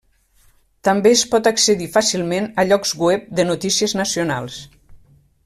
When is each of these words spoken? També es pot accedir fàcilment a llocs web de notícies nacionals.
També 0.87 1.11
es 1.17 1.21
pot 1.33 1.49
accedir 1.51 1.89
fàcilment 1.97 2.49
a 2.63 2.67
llocs 2.71 2.95
web 3.03 3.29
de 3.41 3.47
notícies 3.51 3.95
nacionals. 4.01 4.59